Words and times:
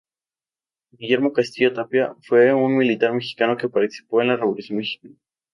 Guillermo 0.93 1.31
Castillo 1.31 1.71
Tapia 1.73 2.15
fue 2.23 2.51
un 2.55 2.75
militar 2.75 3.13
mexicano 3.13 3.55
que 3.55 3.69
participó 3.69 4.23
en 4.23 4.29
la 4.29 4.35
Revolución 4.37 4.79
mexicana. 4.79 5.13